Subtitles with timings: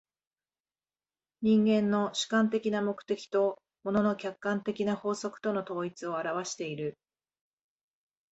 [1.43, 6.97] 人間の主観的な目的と物の客観的な法則との統一を現わしている。